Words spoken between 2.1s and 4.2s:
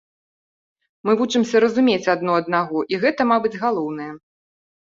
адно аднаго, і гэта, мабыць, галоўнае.